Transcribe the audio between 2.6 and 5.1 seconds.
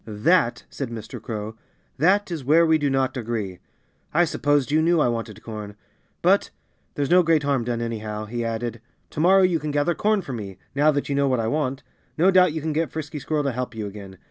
we do not agree. I supposed you knew I